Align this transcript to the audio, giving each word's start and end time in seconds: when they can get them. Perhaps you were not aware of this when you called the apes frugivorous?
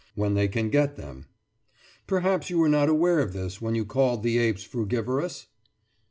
when 0.15 0.33
they 0.33 0.47
can 0.47 0.71
get 0.71 0.95
them. 0.95 1.27
Perhaps 2.07 2.49
you 2.49 2.57
were 2.57 2.67
not 2.67 2.89
aware 2.89 3.19
of 3.19 3.33
this 3.33 3.61
when 3.61 3.75
you 3.75 3.85
called 3.85 4.23
the 4.23 4.39
apes 4.39 4.63
frugivorous? 4.63 5.45